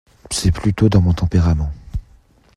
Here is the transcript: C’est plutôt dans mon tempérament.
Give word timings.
C’est 0.31 0.51
plutôt 0.51 0.89
dans 0.89 0.99
mon 0.99 1.13
tempérament. 1.13 1.71